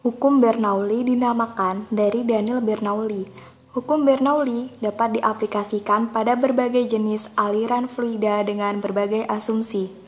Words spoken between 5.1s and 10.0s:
diaplikasikan pada berbagai jenis aliran fluida dengan berbagai asumsi.